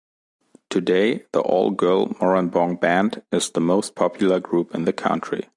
[0.71, 5.47] Today, the all-girl Moranbong Band is the most popular group in the country.